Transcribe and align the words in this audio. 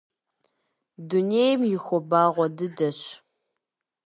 Дунейм 1.07 1.61
и 1.75 1.77
хуабэгъуэ 1.83 2.47
дыдэщ. 2.55 2.99